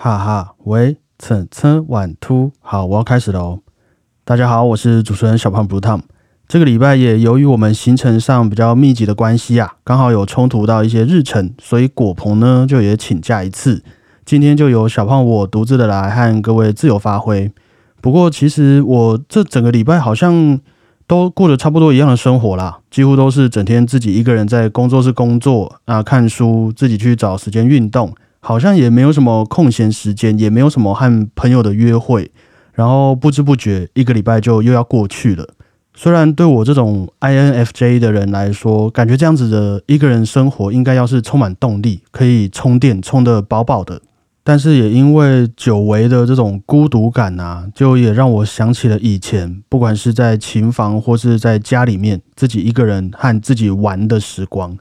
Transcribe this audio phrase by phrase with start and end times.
[0.00, 3.58] 哈哈，喂，蹭蹭晚突，好，我要开始了哦。
[4.24, 6.02] 大家好，我是主持人小胖 Blue Tom。
[6.46, 13.82] 这个礼拜也由于我们行程上比较密集的关系啊，刚好有冲突到一些日程，所以果鹏呢就也请假一次。
[14.24, 17.50] 今天就由小胖我独自的来和各位自由发挥。
[18.00, 20.60] 不过其实我这整个礼拜好像
[21.08, 28.14] 都过得差不多一样的生活啦，几乎都是整天自己一个人在工作室工作啊，看书，自己去找时间运动。
[28.40, 32.30] 好像也没有什么空闲时间，也没有什么和朋友的约会，
[32.72, 35.48] 然后不知不觉一个礼拜就又要过去了。
[35.94, 44.00] 虽然对我这种 INFJ 的人来说，感觉这样子的一个人生活应该要是充满动力，可以充电充得饱饱的，
[44.44, 54.78] 但是也因为久违的这种孤独感啊，就也让我想起了以前，不管是在琴房或是在家里面自己一个人和自己玩的时光。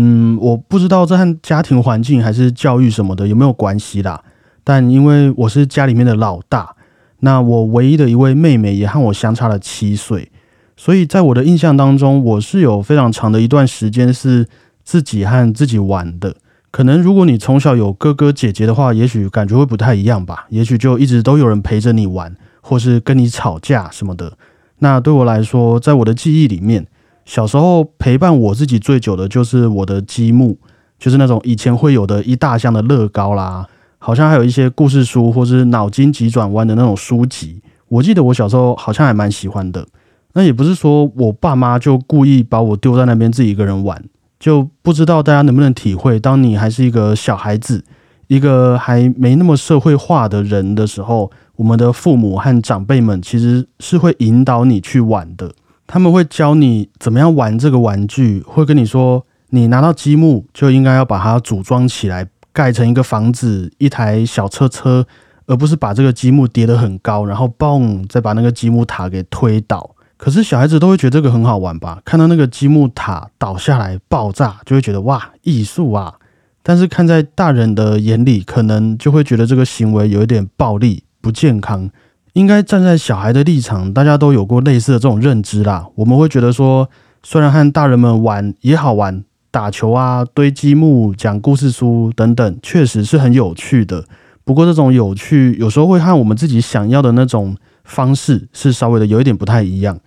[0.00, 4.22] 嗯，我不知道这和家庭环境还是教育什么的有没有关系啦。
[4.62, 6.76] 但因为我是家里面的老大，
[7.18, 10.30] 那我唯一的一位妹妹也和我相差了七岁，
[10.76, 14.46] 所以在我的印象当中，我是有非常长的一段时间是
[14.84, 16.36] 自己和自己玩的。
[16.70, 20.46] 可能如果你从小有哥哥姐姐的话，也许感觉会不太一样吧。
[20.50, 24.34] 也许就一直都有人陪着你玩，或是跟你吵架什么的。
[24.78, 26.86] 那对我来说，在我的记忆里面。
[27.28, 30.56] 小时候陪伴我自己最久的就是我的积木，
[30.98, 37.60] 就是那种以前会有的一大箱的乐高啦，好像还有一些故事书或是脑筋急转弯的那种书籍。
[37.88, 39.86] 我记得我小时候好像还蛮喜欢的。
[40.32, 44.02] 那也不是说我爸妈就故意把我丢在那边自己一个人玩，
[44.40, 47.84] 就不知道大家能不能体会，当你还是一个小孩子，
[48.28, 55.52] 一个还没那么社会化的人的时候，我们的父母和长辈们其实是会引导你去玩的。
[55.88, 65.06] 他们会教你怎么样玩这个玩具，会跟你说，你拿到积木就应该要把它组装起来，盖成一个房子、一台小车车，
[65.46, 69.96] 而不是把这个积木叠得很高，然后嘣，再把那个积木塔给推倒。
[70.18, 72.02] 可是小孩子都会觉得这个很好玩吧？
[72.04, 76.16] 看到那个积木塔倒下来爆炸，就会觉得哇，艺术啊！
[76.62, 81.88] 但是看在大人的眼里，可能就会觉得这个行为有一点暴力、不健康。
[82.34, 85.86] 应该站在小孩的立场，大家都有过类似的这种认知啦。
[85.96, 86.88] 我们会觉得说，
[87.22, 94.04] 虽然和大人们玩也好玩，打球啊、堆积木、讲故事书等等，确实是很有趣的。
[94.44, 99.98] 不过，这种有趣有时候会和我们自己想要的那种方式是稍微的有一点不太一样。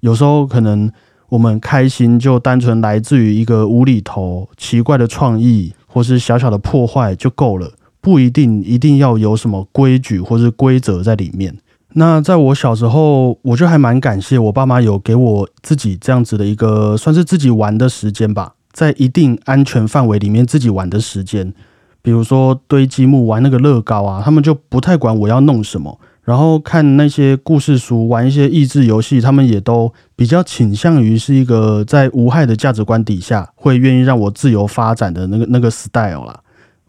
[0.00, 0.90] 有时候可能
[1.28, 11.56] 我们开心就单纯来自于一个无厘头、奇怪的创意，或是小小的破坏就够了，不一定一定要有什么规矩或是规则在里面。
[11.94, 21.52] 那在我小时候，我就还蛮感谢我爸妈有给我自己这样子的一个算是自己玩的时间吧，在一定安全范围里面自己玩的时间，
[22.00, 36.40] 比如说堆积木、玩那个乐高啊，他们就不太管我要弄什么，然后看那些故事书、玩一些益智游戏，他们也都比较倾向于是一个在无害的价值观底下，会愿意让我自由发展的那个那个 style 啦。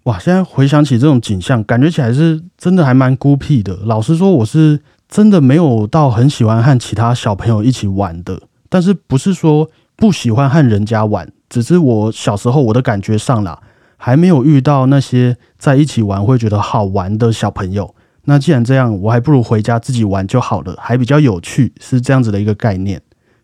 [0.05, 3.75] 哇，现在回想起这种景象，感觉起来是真的还蛮孤僻的。
[3.83, 8.41] 老实说，我是真的没有到很喜欢和其他小朋友一起玩的。
[8.67, 13.61] 但是不是说不喜欢和人家玩，只是我小时候我的感觉上啦，
[13.95, 17.93] 还没有遇到那些在一起玩会觉得好玩的小朋友。
[18.25, 22.99] 那既然这样，我还不如回家自己玩就好了，还比较有趣，是这样子的一个概念。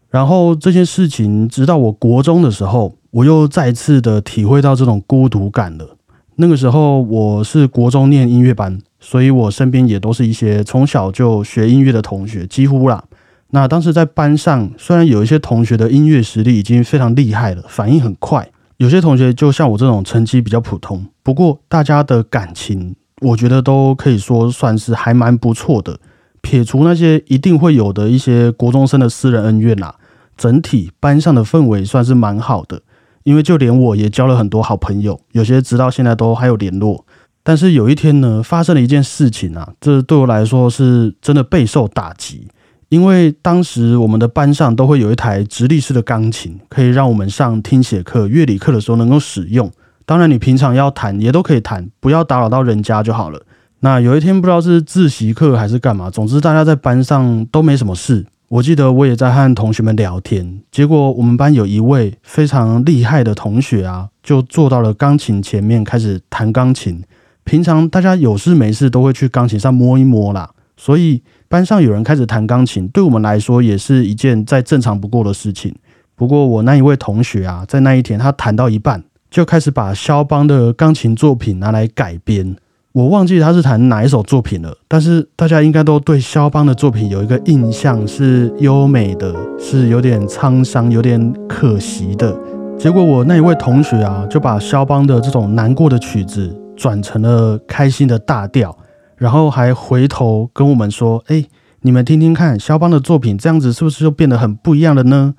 [0.09, 5.96] 然后这件事情，直到我国中的时候，我又再次的体会到这种孤独感了。
[6.39, 13.03] 那个时候我是国中念音乐班，所以我身边也都是一些从小就学音乐的同学，几乎啦。
[13.49, 25.99] 那当时在班上，虽然有一些同学的音乐实力已经非常厉害了，反应很快，有些同学就像我这种成绩比较普通，不过大家的感情，我觉得都可以说算是还蛮不错的。
[26.41, 29.95] 撇除那些一定会有的一些国中生的私人恩怨啦，
[30.37, 32.83] 整体班上的氛围算是蛮好的。
[33.27, 37.05] 因为就连我也交了很多好朋友，有些直到现在都还有联络。
[37.43, 42.47] 但是有一天呢，发生了一件事情啊，这对我来说是真的备受打击。
[42.87, 49.69] 因为当时我们的班上都会有一台直立式的钢琴，可以让我们上听写课、乐理课的时候能够使用。
[50.05, 53.41] 当然，你平常要弹也都可以弹，不要打扰到人家就好了。
[53.81, 58.25] 那有一天不知道是自习课还是干嘛，总之大家在班上都没什么事。
[58.49, 67.03] 我记得我也在和同学们聊天，结果我们班有一位非常厉害的同学啊，就坐到了钢琴前面开始弹钢琴。
[67.43, 75.75] 平常大家有事没事都会去钢琴上摸一摸啦，所以班上有人开始弹钢琴，对我们来说也是一件再正常不过的事情。
[76.15, 82.55] 不过我那一位同学啊，在那一天他弹到一半，就开始把肖邦的钢琴作品拿来改编。
[82.93, 92.35] 我忘记他是弹哪一首作品了，但是大家应该都对肖邦的作品有一个印象，是优美的，是有点沧桑、有点可惜的。
[92.79, 98.75] 结果我那一位同学啊，就把肖邦的这种难过的曲子转成了开心的大调，
[99.15, 101.45] 然后还回头跟我们说：“哎，
[101.81, 105.35] 你们听听看，肖邦的作品这样子是不是就变得很不一样了呢？”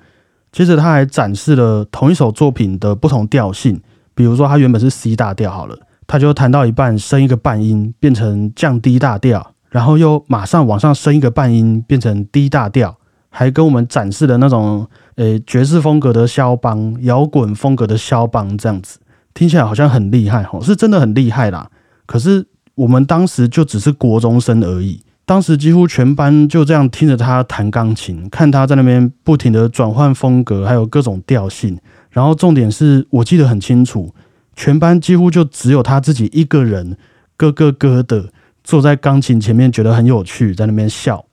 [0.51, 3.81] 接着他还展示了同一首作品的不同调性，
[4.15, 5.77] 比如说他原本是 C 大调好了，
[6.09, 12.97] 他就弹到一半升一个半音变成降低大调，然后又马上往上升一个半音变成低大调。
[13.29, 18.97] 还跟我们展示的那种，呃，爵士风格的肖邦，摇滚风格的肖邦，这样子
[19.35, 21.69] 听起来好像很厉害哦，是真的很厉害啦。
[22.07, 31.77] 可是我们当时就只是国中生而已，当时几乎全班就这样听着他弹钢琴，看他在那边不停的转换风格，还有各种调性。
[32.09, 34.11] 然后重点是我记得很清楚，
[34.59, 36.97] 全班几乎就只有他自己一个人
[37.37, 38.29] 咯咯咯的
[38.61, 41.23] 坐在钢琴前面，觉得很有趣，在那边笑。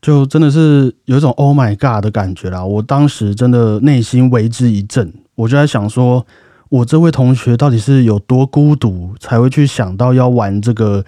[0.00, 2.64] 就真的是有一种 Oh my God 的感觉啦！
[2.64, 6.26] 我当时真的内心为之一震，我就在想说，
[6.70, 11.04] 我这位同学到底是有多孤独，才会去想到要玩这个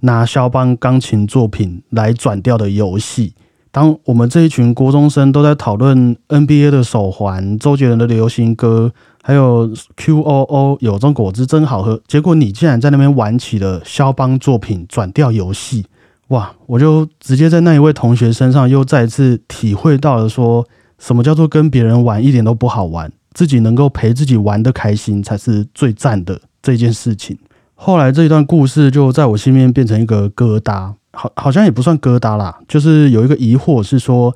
[0.00, 3.34] 拿肖邦钢琴作品来转调的游戏。
[3.70, 8.92] 当我们这一群国中生都在讨论 NBA 的手环、周杰伦的流行歌，
[9.22, 15.86] 还有 QOO 有种果汁真好喝，结果你竟然在那边玩起了肖邦作品转调游戏。
[16.28, 16.54] 哇！
[16.66, 20.66] 我就直接在那一位同学身上又再一次体会到了，说
[20.98, 27.38] 什么叫做跟别人玩一点都不好玩，自己能够陪自己玩的开心才是最赞的这件事情。
[27.74, 34.32] 后来这一段故事就在我心里面变成一个疙瘩，好，好像也不算疙瘩啦，就是有一个疑惑是说，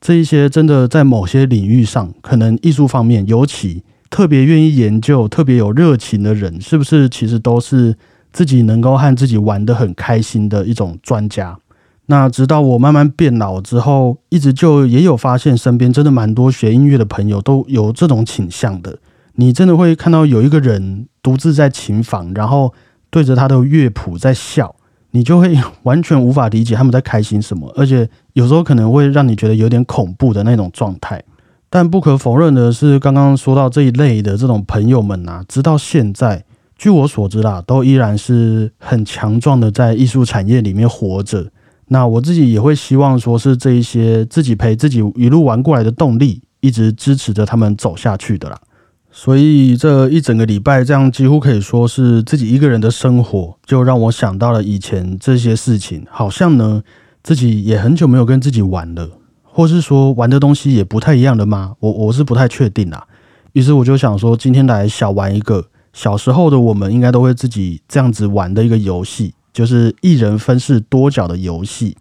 [0.00, 7.96] 这一些真的在某些领域上，可能艺术方面尤其特别愿意研究、特别有热情的人，是不是其实都是？
[8.32, 11.58] 自己能够和自己玩得很开心的一种专家。
[12.06, 18.96] 那直到我慢慢变老之后，一直就也有发现，身边真的蛮多学音乐的朋友都有这种倾向的。
[19.34, 22.72] 你真的会看到有一个人独自在琴房，然后
[23.10, 24.76] 对着他的乐谱在笑，
[25.12, 31.22] 你就会完全无法理解他们在开心什么，而且有时候可能会让你觉得有点恐怖的那种状态。
[31.68, 36.44] 但不可否认的是，刚刚说到这一类的这种朋友们啊，直到现在。
[36.76, 41.46] 据我所知啦，都依然是很强壮的，在艺术产业里面活着。
[41.88, 48.58] 那我自己也会希望说，是这一些自己陪自己一路玩过来的动力，一直支持着他们走下去的啦。
[49.22, 56.06] 所以这一整个礼拜，这样几乎可以说是自己一个人的生活，就让我想到了以前这些事情。
[56.10, 56.82] 好像呢，
[57.22, 59.10] 自己也很久没有跟自己玩了，
[59.42, 61.74] 或是说玩的东西也不太一样的吗？
[61.80, 63.06] 我我是不太确定啦。
[63.52, 65.66] 于是我就想说，今天来小玩一个。
[65.92, 71.94] 小时候的我们应该都会自己这样子玩的一个游戏，就是一人分饰多角的游戏。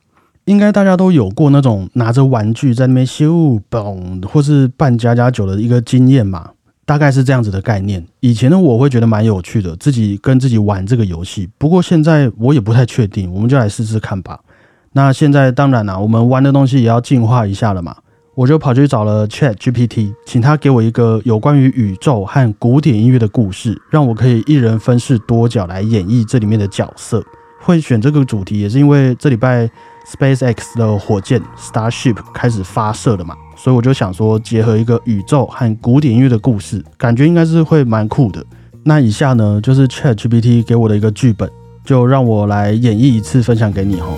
[0.45, 6.51] 应该大家都有过那种拿着玩具在那边咻嘣，或是扮家家酒的一个经验嘛？
[6.89, 8.03] 大概是这样子的概念。
[8.19, 11.47] 以前的我会觉得蛮有趣的，自己跟自己玩这个游戏。
[11.59, 14.39] 不过现在我也不太确定，我们就来试试看吧。
[14.93, 17.95] 那现在当然啦，我们玩的东西也要进化一下了嘛。
[18.33, 27.23] 我就跑去找了 Chat GPT，请他给我一个有关于宇宙和古典音乐的故事，让我可以一人分饰多角来演绎这里面的角色。
[27.61, 29.69] 会选这个主题也是因为这礼拜
[30.11, 38.43] SpaceX 的火箭 Starship 开始发射了嘛，所以我就想说结合一个宇宙和古典音乐的故事，感觉应该是会蛮酷的。
[38.83, 41.47] 那以下呢就是 Chat GPT 给我的一个剧本，
[41.85, 44.17] 就让我来演绎一次，分享给你吼。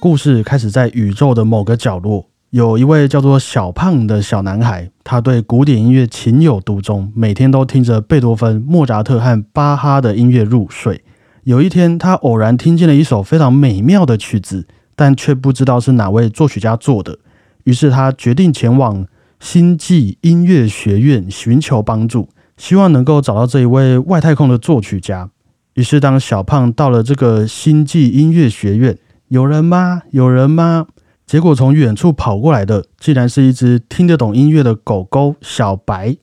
[0.00, 11.04] 故事开始在宇宙的某个角落，有一位叫做小胖的小男孩，他对古典音乐情有独钟，每天都听着贝多芬、莫扎特和巴哈的音乐入睡。
[11.44, 14.66] 有一天，他偶然听见了一首非常美妙的曲子，
[14.96, 17.20] 但却不知道是哪位作曲家做的。
[17.62, 19.06] 于是，他决定前往
[19.38, 25.30] 星际音乐学院寻求帮助，希望能够找到这一位外太空的作曲家。
[25.74, 30.02] 于是，当小胖到了这个星际音乐学院，有人吗？
[30.10, 30.88] 有人吗？
[31.30, 36.16] 结果从远处跑过来的，竟然是一只听得懂音乐的狗狗小白。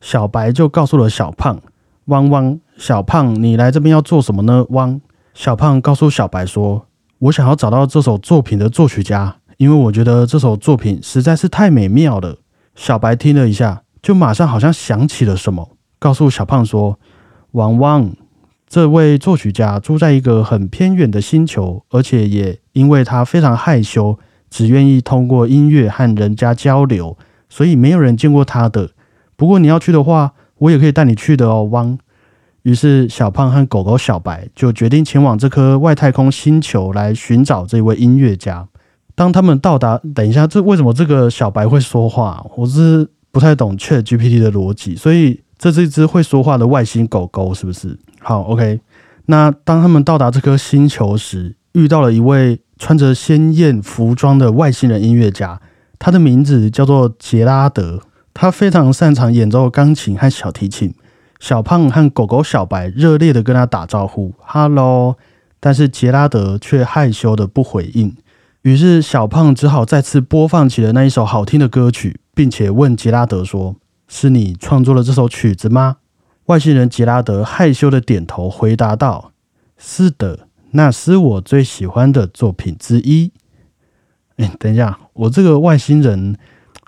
[0.00, 1.60] 小白就告诉了小胖
[2.06, 5.00] ：“汪汪，小胖，你来这边要做什么呢？”汪
[5.34, 6.86] 小胖告诉小白说
[7.18, 12.36] ：“我想要找到这首作品的作曲家，因为我觉得这首作品实在是太美妙了。”
[12.76, 17.00] 小白听了一下，就马上好像想起了什么，告诉小胖说
[17.58, 18.12] ：“汪汪。”
[18.70, 24.16] 这位作曲家住在一个很偏远的星球，而且也因为他非常害羞，
[24.52, 27.16] 只愿意通过音乐和人家交流，
[27.48, 28.90] 所以没有人见过他的。
[29.34, 31.98] 不过你要去的话，我也可以带你去的哦，汪。
[32.64, 38.68] 于是小胖和狗狗小白就决定前往这颗外太空星球来寻找这位音乐家。
[39.14, 42.44] 当他们到达，等一下，这为什么这个小白会说话？
[42.54, 47.98] 我是不太懂 Chat GPT 的逻辑，所以这是一只会说话的外星狗狗，是不是？
[48.20, 48.80] 好，OK。
[49.26, 55.60] 那当他们到达这颗星球时，遇到了一位穿着鲜艳服装的外星人音乐家，
[56.00, 58.00] 他的名字叫做杰拉德。
[58.34, 60.92] 他非常擅长演奏钢琴和小提琴。
[61.38, 65.16] 小胖和狗狗小白热烈的跟他打招呼，Hello，
[65.60, 68.16] 但是杰拉德却害羞的不回应。
[68.62, 73.76] 于是小胖只好再次播放起了那一首好听的歌曲，并且问杰拉德说
[74.08, 75.98] ：“是你创作了这首曲子吗？”
[76.46, 79.30] 外星人杰拉德害羞的点头回答道
[79.78, 83.30] ：“是的，那是我最喜欢的作品之一。”
[84.36, 86.36] 哎，等一下，我这个外星人。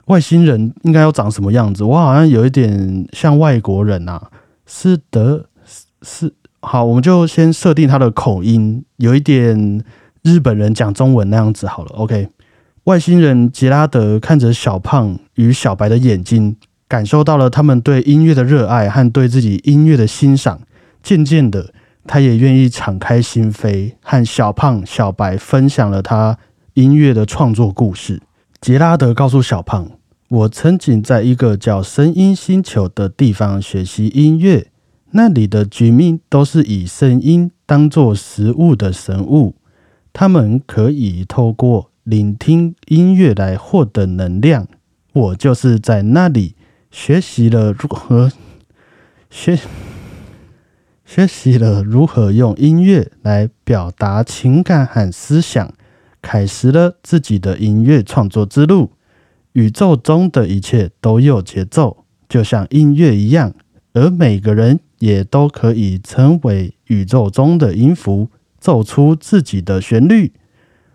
[0.07, 1.83] 外星人应该要长什么样子？
[1.83, 4.21] 我好像有一点像外国人呐。
[4.67, 5.47] 是的，
[6.03, 9.83] 是好，我们就先设定他的口音，有一点
[10.23, 11.93] 日本人讲中文那样子好了。
[11.97, 12.29] OK，
[12.85, 16.55] 外星人杰拉德看着小胖与小白的眼睛，
[16.87, 20.61] 感受到了他们对音乐的热爱和对自己音乐的欣赏。
[21.03, 21.73] 渐渐的，
[22.07, 26.39] 他也愿意敞开心扉，和小胖、小白分享了他
[26.75, 28.21] 音乐的创作故事。
[28.61, 29.91] 杰拉德告诉小胖
[30.29, 34.69] ：“我曾经在一个叫声音星球的地方学习音乐，
[35.13, 39.55] 那里的居民都是以声音当做食物的神物，
[40.13, 44.67] 他们可以透过聆听音乐来获得能量。
[45.13, 46.55] 我就是在那里
[46.91, 48.33] 学习了如何
[49.31, 49.57] 学
[51.15, 55.73] 学习了如何用音乐来表达情感和思想。”
[56.21, 58.91] 开始了自己的音乐创作之路。
[59.53, 63.53] 宇宙中的一切都有节奏，就像音乐一样，
[63.93, 68.29] 而每个人也都可以成为宇宙中的音符，
[68.59, 70.33] 奏出自己的旋律。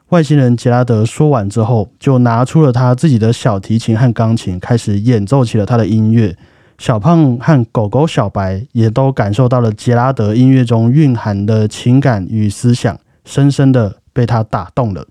[0.10, 6.36] 外星人杰拉德说完之后，就拿出了他自己的小提琴和钢琴，开始演奏起了他的音乐。
[6.80, 13.98] 小胖和狗狗小白也都感受到了杰拉德音乐中蕴含的情感与思想，深深的。
[14.12, 15.08] 被他打动了，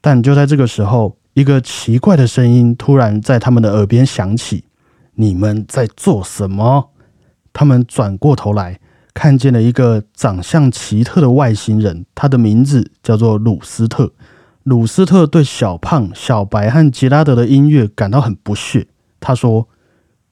[0.00, 4.64] 但就在这个时候，一个奇怪的声音突然在他们的耳边响起
[5.16, 6.90] ：“你们在做什么？”
[7.52, 8.78] 他们转过头来，
[9.12, 14.12] 看见了一个长相奇特的外星人，他的名字叫做鲁斯特。
[14.62, 18.86] 鲁斯特对小胖、小白和杰拉德的音乐感到很不屑，
[19.20, 19.68] 他说：“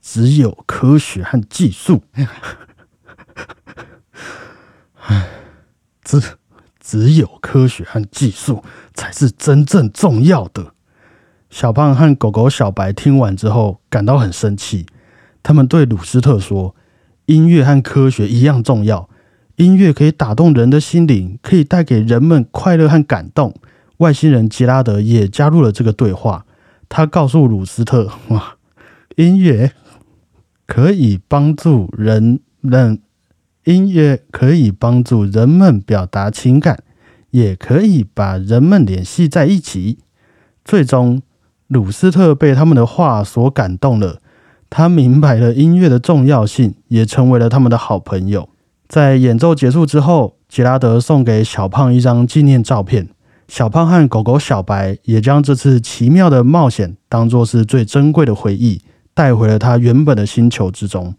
[0.09, 2.05] 只有科学和技术。”
[5.03, 5.27] 唉，
[6.05, 6.21] 这。
[6.89, 8.63] 只有科学和技术
[8.95, 10.73] 才是真正重要的。
[11.51, 14.87] 小胖和狗狗小白听完之后感到很生气，
[15.43, 16.77] 他们对鲁斯特说
[17.27, 19.11] ：“音乐和科学一样重要，
[19.57, 23.53] 音乐可以打动人的心灵，可以带给人们快乐和感动。”
[23.99, 26.47] 外星人吉拉德也加入了这个对话，
[26.89, 28.55] 他告诉鲁斯特：“哇，
[29.17, 29.73] 音乐
[30.67, 33.01] 可以帮助人们。”
[33.65, 36.85] 音乐可以帮助人们表达情感，
[37.33, 39.99] 也可以把人们联系在一起。
[40.65, 41.21] 最终，
[41.67, 44.21] 鲁斯特被他们的话所感动了，
[44.71, 48.49] 他明白了音乐的重要性，也成为了他们的好朋友。
[48.87, 53.09] 在演奏结束之后，杰拉德送给小胖一张纪念照片。
[53.49, 58.81] 小胖和狗狗小白也将这次奇妙的冒险当作是最珍贵的回忆，
[59.17, 61.15] 带回了他原本的星球之中。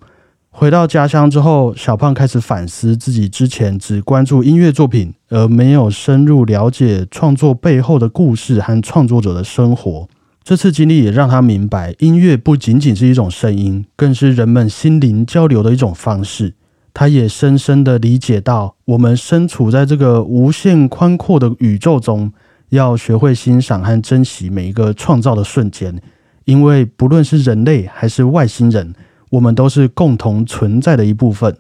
[0.52, 10.08] 回到家乡之后，小胖开始反思自己之前只关注音乐作品，而没有深入了解创作背后的故事和创作者的生活。
[10.44, 16.54] 这次经历也让他明白，音乐不仅仅是一种声音，更是人们心灵交流的一种方式。
[16.94, 22.32] 他也深深地理解到，我们身处在这个无限宽阔的宇宙中，
[22.70, 26.02] 要学会欣赏和珍惜每一个创造的瞬间，
[26.48, 28.96] 因为不论是人类还是外星人。
[29.32, 31.58] 我们都是共同存在的一部分。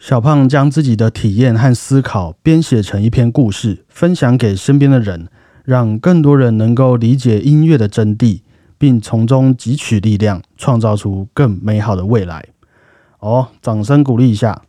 [0.00, 5.28] 小胖将自己的体验和思考编写成一篇故事，分享给身边的人，
[5.64, 8.40] 让更多人能够理解音乐的真谛，
[8.76, 12.44] 并从中汲取力量，创造出更美好的未来。
[13.20, 14.62] 哦，掌声鼓励一下！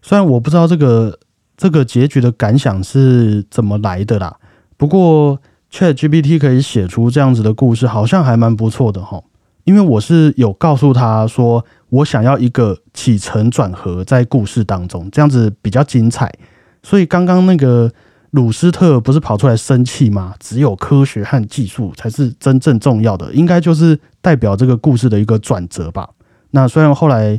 [0.00, 1.18] 虽然我不知道这个
[1.54, 4.38] 这个结局的感想是怎么来的啦，
[4.78, 5.38] 不过
[5.72, 9.22] ChatGPT 可以写出这样子的故事，好像还蛮不错的哈。
[9.64, 16.32] 因为我是有告诉他说，我想要一个起承转合在故事当中，这样子比较精彩。
[16.82, 17.92] 所以刚刚那个
[18.30, 20.34] 鲁斯特不是跑出来生气吗？
[20.40, 26.08] 只有科学和技术才是真正重要的，应该就是代表这个故事的一个转折吧。
[26.52, 27.38] 那虽然后来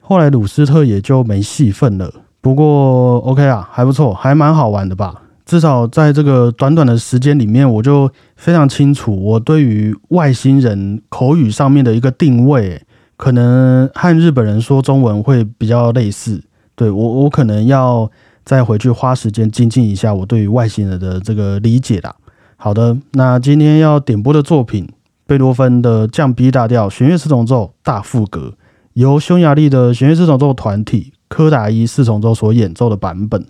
[0.00, 5.22] 后来鲁斯特也就没戏份了，不过 OK 啊，还不错，还蛮好玩的吧。
[5.46, 12.82] 至少在这个短短的时间里面，我就非常清楚我对于外星人口语上面的一个定位，
[13.16, 16.42] 可能和日本人说中文会比较类似。
[16.74, 18.10] 对我，我可能要
[18.44, 22.14] 再回去花时间精进一下我对于外星人的这个理解啦。
[22.56, 24.88] 好的，那今天要点播的作品，
[25.26, 28.54] 贝多芬的降 B 大调弦乐四重奏大副歌，
[28.94, 33.46] 由匈牙利的弦乐四重奏团体柯达伊四重奏所演奏的版本。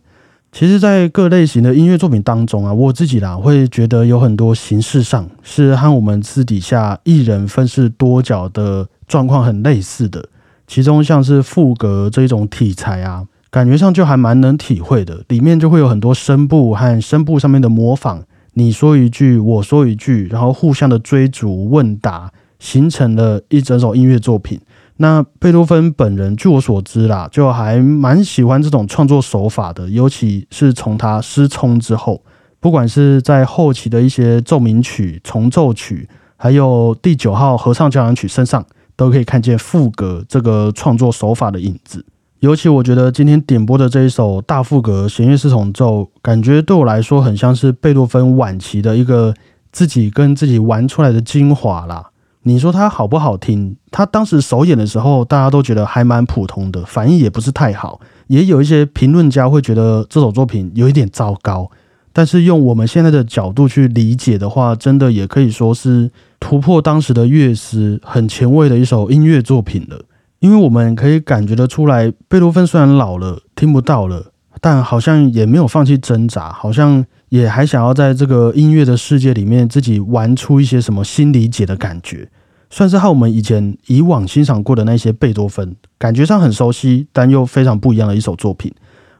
[0.52, 10.28] 其实，在各类型的音乐作品当中啊，我自己啦会觉得有很多形式上是和我们私底下艺人分饰多角的状况很类似的。
[10.66, 15.22] 其中像是副歌这一种题材啊，感觉上就还蛮能体会的。
[15.28, 18.22] 里面就会有很多声部和声部上面的模仿，
[18.54, 24.58] 你说一句，我说一句，然后互相的追逐问答，形成了一整首音乐作品。
[24.98, 32.22] 那贝多芬本人，据我所知啦，就还蛮喜欢这种创作手法的，尤其是从他失聪之后，
[32.60, 38.64] 不管是在后期的一些奏鸣曲、重奏曲，还有第九号合唱交响曲身上，
[38.96, 42.04] 都可以看见副歌这个创作手法的影子。
[42.40, 49.34] 尤其我觉得今天点播的这一首大副歌弦乐四重奏，感觉对我来说很像是贝多芬晚期的一个
[49.72, 52.10] 自己跟自己玩出来的精华啦。
[52.46, 53.74] 你说它好不好听？
[53.90, 58.00] 他当时首演的时候，大家都觉得还蛮普通的，反应也不是太好。
[58.28, 61.68] 也有一些评论家会觉得这首作品有一点糟糕。
[62.12, 70.00] 但是用我们现在的角度去理解的话，真的也可以说是突破当时的乐师，很前卫的一首音乐作品了。
[70.38, 77.04] 因为我们可以感觉得出来，贝多芬虽然老了，听不到了，但好像也没有放弃挣扎，好像。
[77.28, 82.30] 也还想要在这个音乐的世界里面自己玩出一些什么新理解的感觉，
[82.76, 88.70] 算是和我们以前以往欣赏过的那些贝多芬感觉上很熟悉，但又非常不一样的一首作品。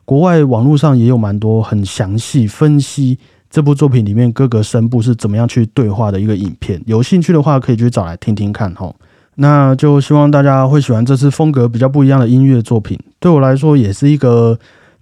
[0.05, 8.95] 国外网络上也有蛮多很详细分析这部作品里面各个声部是怎么样去对话的一个影片，有兴趣的话可以去找来听听看哈。
[9.37, 14.59] 那就希望大家会喜欢这次风格比较不一样的音乐作品，对我来说也是一个。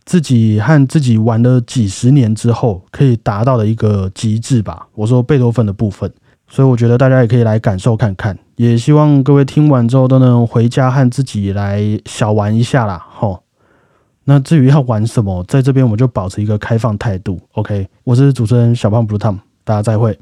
[0.07, 4.87] 自己和自己玩了几十年之后，可以达到的一个极致吧。
[4.95, 6.13] 我说贝多芬的部分，
[6.47, 8.39] 所以我觉得大家也可以来感受看看。
[8.57, 13.43] 也希望各位听完之后都能回家和自己来小玩一下啦吼。
[14.25, 19.31] 那至于要玩什么在这边我就保持一个开放态度 ok 我是主持人小胖不如他
[19.65, 20.19] 大家再会。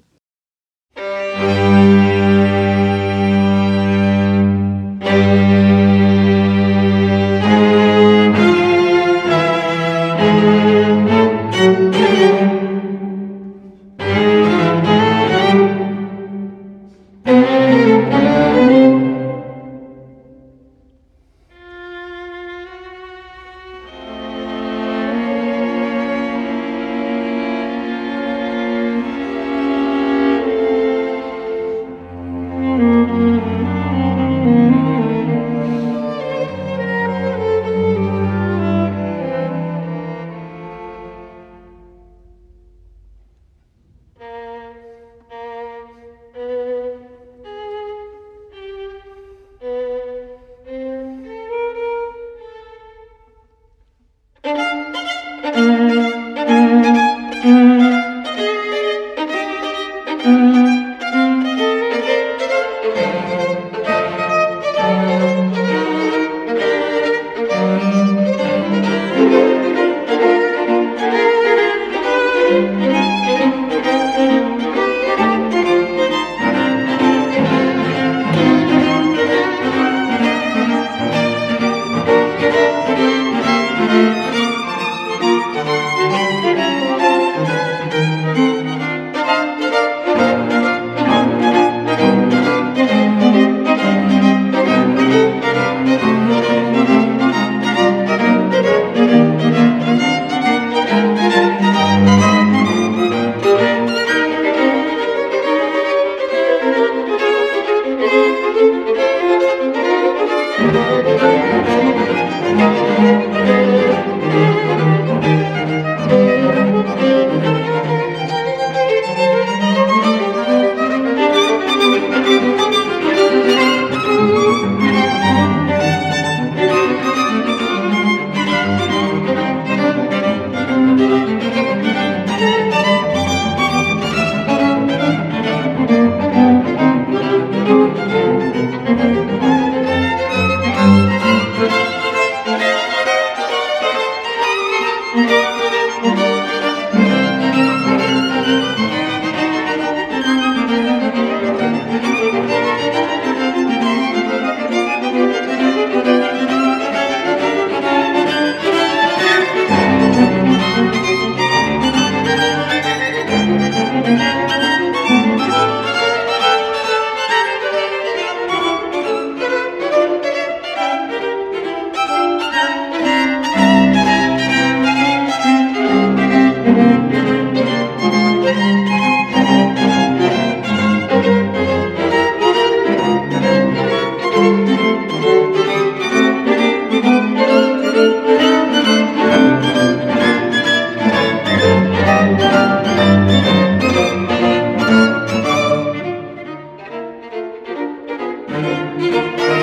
[198.72, 199.61] Música